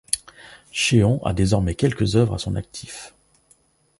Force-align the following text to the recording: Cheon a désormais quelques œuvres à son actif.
Cheon 0.71 1.21
a 1.23 1.31
désormais 1.31 1.75
quelques 1.75 2.15
œuvres 2.15 2.33
à 2.33 2.39
son 2.39 2.55
actif. 2.55 3.13